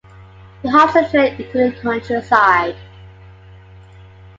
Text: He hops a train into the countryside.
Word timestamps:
He 0.63 0.67
hops 0.67 0.95
a 0.95 1.07
train 1.07 1.39
into 1.39 1.57
the 1.69 1.79
countryside. 1.79 2.75